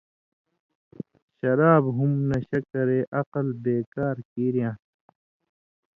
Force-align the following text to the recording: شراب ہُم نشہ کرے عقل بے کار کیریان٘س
شراب 1.37 1.83
ہُم 1.97 2.11
نشہ 2.29 2.59
کرے 2.71 2.99
عقل 3.19 3.47
بے 3.63 3.75
کار 3.93 4.17
کیریان٘س 4.31 4.81